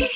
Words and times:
It 0.00 0.12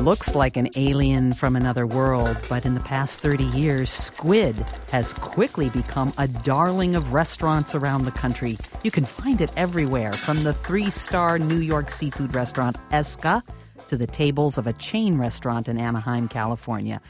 looks 0.00 0.34
like 0.34 0.56
an 0.56 0.68
alien 0.74 1.32
from 1.32 1.54
another 1.54 1.86
world, 1.86 2.36
but 2.48 2.66
in 2.66 2.74
the 2.74 2.80
past 2.80 3.20
30 3.20 3.44
years, 3.44 3.88
squid 3.88 4.56
has 4.90 5.12
quickly 5.12 5.70
become 5.70 6.12
a 6.18 6.26
darling 6.26 6.96
of 6.96 7.12
restaurants 7.12 7.76
around 7.76 8.04
the 8.04 8.10
country. 8.10 8.58
You 8.82 8.90
can 8.90 9.04
find 9.04 9.40
it 9.40 9.52
everywhere, 9.56 10.12
from 10.12 10.42
the 10.42 10.54
three 10.54 10.90
star 10.90 11.38
New 11.38 11.60
York 11.60 11.88
seafood 11.88 12.34
restaurant 12.34 12.74
Esca 12.90 13.44
to 13.88 13.96
the 13.96 14.08
tables 14.08 14.58
of 14.58 14.66
a 14.66 14.72
chain 14.72 15.18
restaurant 15.18 15.68
in 15.68 15.78
Anaheim, 15.78 16.26
California. 16.26 17.00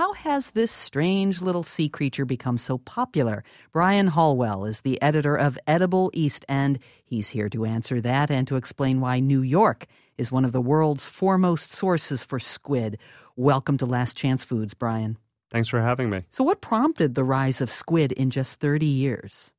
How 0.00 0.14
has 0.14 0.52
this 0.52 0.72
strange 0.72 1.42
little 1.42 1.62
sea 1.62 1.90
creature 1.90 2.24
become 2.24 2.56
so 2.56 2.78
popular? 2.78 3.44
Brian 3.70 4.08
Halweil 4.08 4.66
is 4.66 4.80
the 4.80 4.96
editor 5.02 5.36
of 5.36 5.58
Edible 5.66 6.10
East 6.14 6.42
End. 6.48 6.78
He's 7.04 7.28
here 7.28 7.50
to 7.50 7.66
answer 7.66 8.00
that 8.00 8.30
and 8.30 8.48
to 8.48 8.56
explain 8.56 9.02
why 9.02 9.20
New 9.20 9.42
York 9.42 9.84
is 10.16 10.32
one 10.32 10.46
of 10.46 10.52
the 10.52 10.60
world's 10.62 11.06
foremost 11.06 11.70
sources 11.70 12.24
for 12.24 12.38
squid. 12.38 12.96
Welcome 13.36 13.76
to 13.76 13.84
Last 13.84 14.16
Chance 14.16 14.42
Foods, 14.42 14.72
Brian. 14.72 15.18
Thanks 15.50 15.68
for 15.68 15.82
having 15.82 16.08
me. 16.08 16.24
So, 16.30 16.44
what 16.44 16.62
prompted 16.62 17.14
the 17.14 17.22
rise 17.22 17.60
of 17.60 17.70
squid 17.70 18.12
in 18.12 18.30
just 18.30 18.58
30 18.58 18.86
years? 18.86 19.52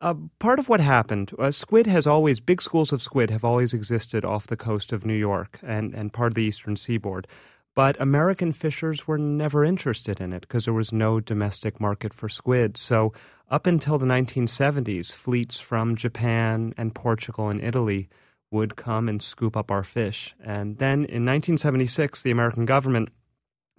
Uh, 0.00 0.14
part 0.40 0.58
of 0.58 0.68
what 0.68 0.80
happened, 0.80 1.30
uh, 1.38 1.52
squid 1.52 1.86
has 1.86 2.04
always, 2.04 2.40
big 2.40 2.60
schools 2.60 2.92
of 2.92 3.00
squid 3.00 3.30
have 3.30 3.44
always 3.44 3.72
existed 3.72 4.24
off 4.24 4.48
the 4.48 4.56
coast 4.56 4.92
of 4.92 5.06
New 5.06 5.14
York 5.14 5.60
and, 5.62 5.94
and 5.94 6.12
part 6.12 6.32
of 6.32 6.34
the 6.34 6.42
eastern 6.42 6.74
seaboard. 6.74 7.28
But 7.74 8.00
American 8.00 8.52
fishers 8.52 9.06
were 9.06 9.18
never 9.18 9.64
interested 9.64 10.20
in 10.20 10.32
it 10.32 10.42
because 10.42 10.64
there 10.64 10.74
was 10.74 10.92
no 10.92 11.18
domestic 11.18 11.80
market 11.80 12.14
for 12.14 12.28
squid. 12.28 12.76
So, 12.76 13.12
up 13.50 13.66
until 13.66 13.98
the 13.98 14.06
1970s, 14.06 15.12
fleets 15.12 15.58
from 15.58 15.96
Japan 15.96 16.72
and 16.76 16.94
Portugal 16.94 17.48
and 17.48 17.62
Italy 17.62 18.08
would 18.50 18.76
come 18.76 19.08
and 19.08 19.20
scoop 19.20 19.56
up 19.56 19.70
our 19.70 19.82
fish. 19.82 20.34
And 20.42 20.78
then 20.78 21.00
in 21.00 21.26
1976, 21.26 22.22
the 22.22 22.30
American 22.30 22.64
government 22.64 23.08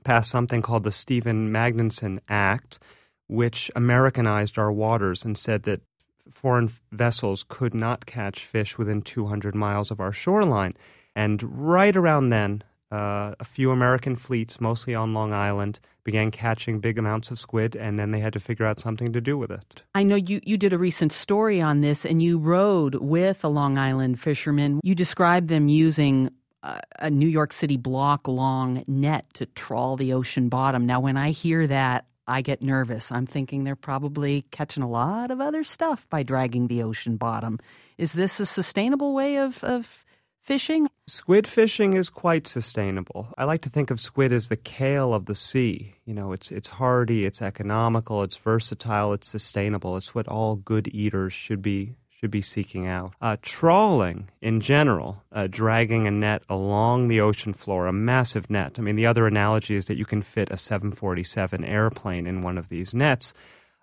passed 0.03 0.29
something 0.29 0.61
called 0.61 0.83
the 0.83 0.91
Stephen 0.91 1.49
Magnuson 1.49 2.19
Act, 2.27 2.79
which 3.27 3.71
Americanized 3.75 4.59
our 4.59 4.71
waters 4.71 5.23
and 5.23 5.37
said 5.37 5.63
that 5.63 5.81
foreign 6.29 6.69
vessels 6.91 7.45
could 7.47 7.73
not 7.73 8.05
catch 8.05 8.45
fish 8.45 8.77
within 8.77 9.01
200 9.01 9.55
miles 9.55 9.89
of 9.89 9.99
our 9.99 10.11
shoreline. 10.11 10.73
And 11.15 11.41
right 11.43 11.95
around 11.95 12.29
then, 12.29 12.63
uh, 12.91 13.33
a 13.39 13.43
few 13.43 13.71
American 13.71 14.15
fleets, 14.15 14.61
mostly 14.61 14.93
on 14.95 15.13
Long 15.13 15.33
Island, 15.33 15.79
began 16.03 16.31
catching 16.31 16.79
big 16.79 16.97
amounts 16.97 17.31
of 17.31 17.39
squid, 17.39 17.75
and 17.75 17.97
then 17.97 18.11
they 18.11 18.19
had 18.19 18.33
to 18.33 18.39
figure 18.39 18.65
out 18.65 18.79
something 18.79 19.11
to 19.11 19.19
do 19.19 19.37
with 19.37 19.51
it. 19.51 19.81
I 19.95 20.03
know 20.03 20.15
you, 20.15 20.39
you 20.43 20.57
did 20.57 20.71
a 20.71 20.77
recent 20.77 21.11
story 21.11 21.59
on 21.59 21.81
this, 21.81 22.05
and 22.05 22.21
you 22.21 22.37
rode 22.37 22.95
with 22.95 23.43
a 23.43 23.47
Long 23.47 23.77
Island 23.77 24.19
fisherman. 24.19 24.79
You 24.83 24.93
described 24.93 25.49
them 25.49 25.67
using 25.67 26.29
a, 26.61 26.79
a 26.99 27.09
New 27.09 27.27
York 27.27 27.53
City 27.53 27.77
block 27.77 28.27
long 28.27 28.83
net 28.87 29.25
to 29.33 29.45
trawl 29.47 29.95
the 29.95 30.13
ocean 30.13 30.49
bottom. 30.49 30.85
Now, 30.85 30.99
when 30.99 31.17
I 31.17 31.31
hear 31.31 31.65
that, 31.67 32.05
I 32.27 32.41
get 32.41 32.61
nervous. 32.61 33.11
I'm 33.11 33.27
thinking 33.27 33.63
they're 33.63 33.75
probably 33.75 34.45
catching 34.51 34.81
a 34.83 34.89
lot 34.89 35.31
of 35.31 35.41
other 35.41 35.63
stuff 35.63 36.09
by 36.09 36.23
dragging 36.23 36.67
the 36.67 36.81
ocean 36.81 37.17
bottom. 37.17 37.59
Is 37.97 38.13
this 38.13 38.39
a 38.39 38.45
sustainable 38.45 39.13
way 39.13 39.37
of, 39.37 39.63
of 39.63 40.05
fishing? 40.41 40.87
Squid 41.07 41.45
fishing 41.45 41.93
is 41.93 42.09
quite 42.09 42.47
sustainable. 42.47 43.31
I 43.37 43.43
like 43.43 43.61
to 43.61 43.69
think 43.69 43.91
of 43.91 43.99
squid 43.99 44.31
as 44.31 44.49
the 44.49 44.57
kale 44.57 45.13
of 45.13 45.27
the 45.27 45.35
sea. 45.35 45.93
You 46.03 46.15
know, 46.15 46.31
it's 46.31 46.49
it's 46.49 46.67
hardy, 46.67 47.25
it's 47.25 47.43
economical, 47.43 48.23
it's 48.23 48.35
versatile, 48.35 49.13
it's 49.13 49.27
sustainable. 49.27 49.97
It's 49.97 50.15
what 50.15 50.27
all 50.27 50.55
good 50.55 50.87
eaters 50.87 51.31
should 51.31 51.61
be 51.61 51.93
should 52.09 52.31
be 52.31 52.41
seeking 52.41 52.87
out. 52.87 53.13
Uh, 53.21 53.37
trawling, 53.43 54.29
in 54.41 54.61
general, 54.61 55.21
uh, 55.31 55.45
dragging 55.47 56.07
a 56.07 56.11
net 56.11 56.41
along 56.49 57.07
the 57.07 57.21
ocean 57.21 57.53
floor, 57.53 57.85
a 57.85 57.93
massive 57.93 58.49
net. 58.49 58.79
I 58.79 58.81
mean, 58.81 58.95
the 58.95 59.05
other 59.05 59.27
analogy 59.27 59.75
is 59.75 59.85
that 59.85 59.97
you 59.97 60.05
can 60.05 60.23
fit 60.23 60.49
a 60.49 60.57
747 60.57 61.63
airplane 61.63 62.25
in 62.25 62.41
one 62.41 62.57
of 62.57 62.69
these 62.69 62.95
nets. 62.95 63.31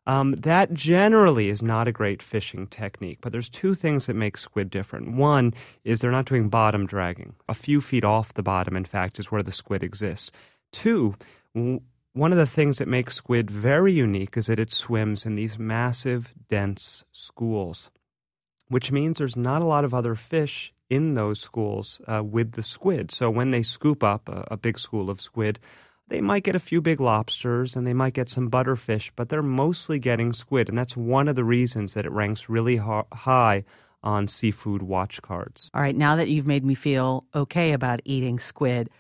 Um, 0.05 0.33
that 0.33 0.75
generally 0.75 1.49
is 1.49 1.63
not 1.63 1.87
a 1.87 1.93
great 1.93 2.23
fishing 2.23 2.67
technique, 2.67 3.19
but 3.21 3.31
there's 3.31 3.49
two 3.49 3.75
things 3.75 4.07
that 4.07 4.15
make 4.15 4.37
squid 4.37 4.69
different. 4.69 5.17
One 5.17 5.55
is 5.85 6.01
they're 6.01 6.11
not 6.11 6.25
doing 6.25 6.49
bottom 6.49 6.87
dragging. 6.87 7.35
A 7.49 7.55
few 7.55 7.81
feet 7.81 8.03
off 8.03 8.35
the 8.35 8.43
bottom, 8.43 8.77
in 8.77 8.85
fact, 8.85 9.21
is 9.21 9.31
where 9.31 9.45
the 9.45 9.53
squid 9.53 9.85
exists. 9.85 10.33
Two, 10.73 11.15
one 11.55 12.33
of 12.33 12.39
the 12.39 12.47
things 12.47 12.79
that 12.79 12.89
makes 12.89 13.15
squid 13.15 13.51
very 13.51 13.93
unique 13.93 14.37
is 14.37 14.47
that 14.47 14.59
it 14.59 14.73
swims 14.73 15.25
in 15.25 15.37
these 15.37 15.59
massive, 15.59 16.35
dense 16.49 17.05
schools, 17.12 17.91
which 18.69 18.91
means 18.91 19.19
there's 19.19 19.37
not 19.37 19.62
a 19.62 19.67
lot 19.67 19.85
of 19.85 19.95
other 19.95 20.17
fish 20.17 20.73
in 20.91 21.15
those 21.15 21.41
schools 21.41 22.01
uh, 22.07 22.23
with 22.23 22.53
the 22.53 22.62
squid. 22.62 23.12
So 23.12 23.31
when 23.31 23.51
they 23.51 23.62
scoop 23.62 24.03
up 24.03 24.29
a, 24.29 24.47
a 24.51 24.57
big 24.57 24.79
school 24.79 25.11
of 25.11 25.21
squid, 25.21 25.59
they 26.12 26.21
might 26.21 26.45
get 26.45 26.55
a 26.55 26.61
few 26.61 26.83
big 26.83 27.00
lobsters 27.00 27.75
and 27.75 27.87
they 27.87 27.95
might 27.95 28.12
get 28.12 28.28
some 28.28 28.50
butterfish, 28.50 29.11
but 29.17 29.31
they're 29.31 29.43
mostly 29.43 29.99
getting 29.99 30.34
squid. 30.34 30.69
And 30.69 30.77
that's 30.77 30.95
one 30.95 31.27
of 31.27 31.37
the 31.37 31.45
reasons 31.45 31.95
that 31.95 32.05
it 32.05 32.12
ranks 32.12 32.50
really 32.50 32.77
high 32.77 33.65
on 34.03 34.28
seafood 34.28 34.83
watch 34.83 35.23
cards. 35.23 35.71
All 35.73 35.81
right, 35.81 35.97
now 35.97 36.15
that 36.17 36.28
you've 36.28 36.47
made 36.47 36.67
me 36.67 36.75
feel 36.75 37.25
okay 37.34 37.73
about 37.73 38.03
eating 38.05 38.39
squid, 38.39 38.91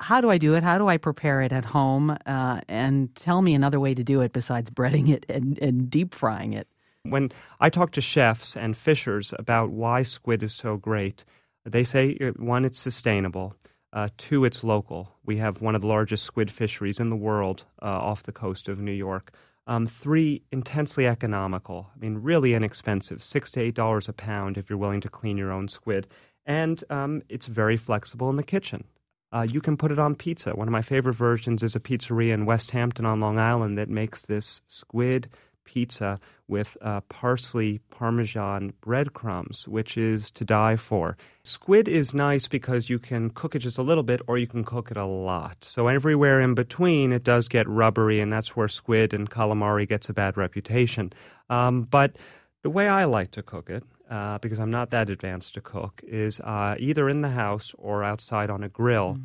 how 0.00 0.20
do 0.20 0.28
I 0.28 0.38
do 0.38 0.56
it? 0.56 0.64
How 0.64 0.76
do 0.76 0.88
I 0.88 0.96
prepare 0.96 1.40
it 1.40 1.52
at 1.52 1.64
home? 1.64 2.18
Uh, 2.26 2.60
and 2.66 3.14
tell 3.14 3.42
me 3.42 3.54
another 3.54 3.78
way 3.78 3.94
to 3.94 4.02
do 4.02 4.20
it 4.22 4.32
besides 4.32 4.68
breading 4.68 5.08
it 5.08 5.24
and, 5.28 5.58
and 5.60 5.88
deep 5.88 6.12
frying 6.16 6.52
it. 6.52 6.66
When 7.04 7.30
I 7.60 7.70
talk 7.70 7.92
to 7.92 8.00
chefs 8.00 8.56
and 8.56 8.76
fishers 8.76 9.32
about 9.38 9.70
why 9.70 10.02
squid 10.02 10.42
is 10.42 10.52
so 10.52 10.78
great, 10.78 11.24
they 11.64 11.84
say 11.84 12.18
uh, 12.20 12.32
one, 12.32 12.64
it's 12.64 12.80
sustainable. 12.80 13.54
Uh, 13.96 14.08
two, 14.18 14.44
it's 14.44 14.62
local. 14.62 15.08
We 15.24 15.38
have 15.38 15.62
one 15.62 15.74
of 15.74 15.80
the 15.80 15.86
largest 15.86 16.24
squid 16.24 16.50
fisheries 16.50 17.00
in 17.00 17.08
the 17.08 17.16
world 17.16 17.64
uh, 17.80 17.86
off 17.86 18.24
the 18.24 18.30
coast 18.30 18.68
of 18.68 18.78
New 18.78 18.92
York. 18.92 19.32
Um, 19.66 19.86
three, 19.86 20.42
intensely 20.52 21.06
economical. 21.06 21.88
I 21.96 21.98
mean, 21.98 22.18
really 22.18 22.52
inexpensive, 22.52 23.24
six 23.24 23.50
to 23.52 23.60
eight 23.62 23.74
dollars 23.74 24.06
a 24.06 24.12
pound 24.12 24.58
if 24.58 24.68
you're 24.68 24.78
willing 24.78 25.00
to 25.00 25.08
clean 25.08 25.38
your 25.38 25.50
own 25.50 25.68
squid. 25.68 26.06
And 26.44 26.84
um, 26.90 27.22
it's 27.30 27.46
very 27.46 27.78
flexible 27.78 28.28
in 28.28 28.36
the 28.36 28.42
kitchen. 28.42 28.84
Uh, 29.32 29.46
you 29.50 29.62
can 29.62 29.78
put 29.78 29.90
it 29.90 29.98
on 29.98 30.14
pizza. 30.14 30.50
One 30.50 30.68
of 30.68 30.72
my 30.72 30.82
favorite 30.82 31.14
versions 31.14 31.62
is 31.62 31.74
a 31.74 31.80
pizzeria 31.80 32.34
in 32.34 32.44
Westhampton 32.44 33.06
on 33.06 33.20
Long 33.20 33.38
Island 33.38 33.78
that 33.78 33.88
makes 33.88 34.20
this 34.20 34.60
squid 34.68 35.30
pizza 35.66 36.18
with 36.48 36.78
uh, 36.80 37.00
parsley 37.02 37.80
parmesan 37.90 38.72
breadcrumbs, 38.80 39.68
which 39.68 39.98
is 39.98 40.30
to 40.30 40.44
die 40.44 40.76
for. 40.76 41.16
Squid 41.42 41.88
is 41.88 42.14
nice 42.14 42.48
because 42.48 42.88
you 42.88 42.98
can 42.98 43.30
cook 43.30 43.54
it 43.54 43.58
just 43.58 43.76
a 43.76 43.82
little 43.82 44.04
bit 44.04 44.20
or 44.26 44.38
you 44.38 44.46
can 44.46 44.64
cook 44.64 44.90
it 44.90 44.96
a 44.96 45.04
lot. 45.04 45.58
So 45.60 45.88
everywhere 45.88 46.40
in 46.40 46.54
between, 46.54 47.12
it 47.12 47.24
does 47.24 47.48
get 47.48 47.68
rubbery, 47.68 48.20
and 48.20 48.32
that's 48.32 48.56
where 48.56 48.68
squid 48.68 49.12
and 49.12 49.28
calamari 49.28 49.86
gets 49.86 50.08
a 50.08 50.14
bad 50.14 50.36
reputation. 50.36 51.12
Um, 51.50 51.82
but 51.82 52.16
the 52.62 52.70
way 52.70 52.88
I 52.88 53.04
like 53.04 53.32
to 53.32 53.42
cook 53.42 53.68
it, 53.68 53.82
uh, 54.08 54.38
because 54.38 54.60
I'm 54.60 54.70
not 54.70 54.90
that 54.90 55.10
advanced 55.10 55.54
to 55.54 55.60
cook, 55.60 56.00
is 56.06 56.40
uh, 56.40 56.76
either 56.78 57.08
in 57.08 57.20
the 57.20 57.30
house 57.30 57.74
or 57.76 58.04
outside 58.04 58.50
on 58.50 58.62
a 58.62 58.68
grill. 58.68 59.14
Mm. 59.14 59.24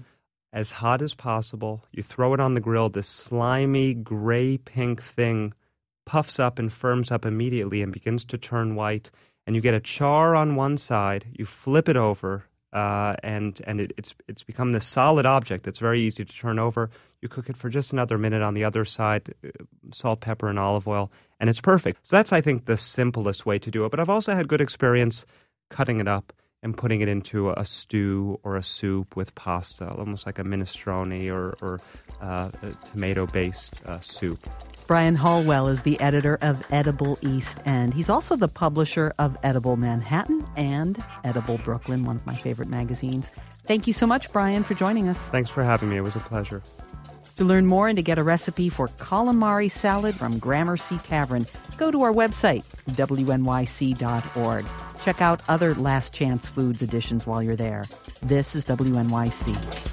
As 0.54 0.70
hot 0.70 1.02
as 1.02 1.14
possible. 1.14 1.86
You 1.94 2.04
throw 2.04 2.34
it 2.34 2.42
on 2.42 2.56
the 2.56 2.60
grill, 2.60 2.90
this 2.90 3.08
slimy 3.08 3.94
gray 3.94 4.58
pink 4.58 5.02
thing 5.02 5.54
puffs 6.06 6.40
up 6.40 6.60
and 6.60 6.72
firms 6.72 7.12
up 7.12 7.26
immediately 7.26 7.82
and 7.82 7.92
begins 7.92 8.26
to 8.26 8.38
turn 8.38 8.76
white. 8.76 9.12
And 9.48 9.56
you 9.56 9.62
get 9.62 9.74
a 9.74 9.80
char 9.80 10.36
on 10.36 10.56
one 10.56 10.78
side, 10.78 11.26
you 11.34 11.46
flip 11.46 11.90
it 11.90 11.98
over, 11.98 12.46
uh, 12.74 13.16
and 13.24 13.60
and 13.66 13.82
it, 13.82 13.92
it's 13.98 14.14
it's 14.28 14.44
become 14.44 14.72
this 14.72 14.86
solid 14.86 15.26
object 15.26 15.66
that's 15.66 15.80
very 15.80 16.02
easy 16.02 16.24
to 16.24 16.34
turn 16.34 16.60
over. 16.60 16.90
You 17.22 17.28
cook 17.28 17.50
it 17.50 17.58
for 17.58 17.70
just 17.70 17.92
another 17.92 18.18
minute 18.18 18.42
on 18.42 18.54
the 18.54 18.64
other 18.64 18.86
side, 18.86 19.34
uh, 19.44 19.50
salt, 19.94 20.22
pepper, 20.22 20.48
and 20.48 20.60
olive 20.60 20.88
oil, 20.88 21.12
and 21.40 21.50
it's 21.50 21.60
perfect. 21.60 22.06
So 22.08 22.16
that's 22.16 22.32
I 22.32 22.40
think 22.40 22.66
the 22.66 22.78
simplest 22.78 23.46
way 23.46 23.60
to 23.60 23.72
do 23.72 23.84
it. 23.84 23.90
But 23.90 24.00
I've 24.00 24.10
also 24.10 24.34
had 24.34 24.48
good 24.48 24.62
experience 24.62 25.26
cutting 25.70 26.00
it 26.00 26.08
up 26.08 26.34
and 26.64 26.78
putting 26.78 27.02
it 27.02 27.08
into 27.08 27.50
a 27.50 27.66
stew 27.66 28.40
or 28.44 28.56
a 28.56 28.64
soup 28.64 29.16
with 29.16 29.34
pasta, 29.34 29.90
almost 29.90 30.26
like 30.26 30.38
a 30.38 30.44
minestrone 30.44 31.32
or, 31.32 31.56
or 31.62 31.80
uh, 32.22 32.50
tomato-based 32.92 33.84
uh, 33.86 34.00
soup. 34.00 34.48
Brian 34.88 35.16
Halweil 35.16 35.70
is 35.70 35.82
the 35.82 36.00
editor 36.02 36.38
of 36.42 36.66
Edible 36.72 37.18
East 37.22 37.60
End. 37.66 37.94
He's 37.94 38.10
also 38.10 38.36
the 38.36 38.48
publisher 38.48 39.14
of 39.20 39.38
Edible 39.44 39.78
Manhattan 39.78 40.46
and 40.56 41.02
Edible 41.24 41.58
Brooklyn, 41.60 42.04
one 42.04 42.18
of 42.18 42.26
my 42.26 42.36
favorite 42.36 42.68
magazines. 42.68 43.32
Thank 43.64 43.88
you 43.88 43.94
so 43.94 44.06
much, 44.06 44.32
Brian, 44.34 44.64
for 44.64 44.74
joining 44.74 45.08
us. 45.08 45.30
Thanks 45.30 45.50
for 45.50 45.64
having 45.64 45.90
me. 45.90 45.98
It 45.98 46.02
was 46.02 46.16
a 46.16 46.20
pleasure. 46.20 46.62
To 47.38 47.46
learn 47.46 47.66
more 47.66 47.88
and 47.88 47.96
to 47.96 48.04
get 48.04 48.20
a 48.20 48.24
recipe 48.24 48.70
for 48.70 48.88
calamari 48.88 49.72
salad 49.72 50.16
from 50.16 50.38
Gramercy 50.38 50.98
Tavern, 50.98 51.46
go 51.78 51.90
to 51.90 52.04
our 52.04 52.12
website, 52.12 52.64
wnyc.org. 52.92 54.66
Check 55.04 55.22
out 55.22 55.42
other 55.48 55.74
Last 55.76 56.14
Chance 56.14 56.50
Foods 56.50 56.82
editions 56.82 57.26
while 57.26 57.42
you're 57.42 57.56
there. 57.56 57.86
This 58.22 58.56
is 58.56 58.66
WNYC. 58.66 59.91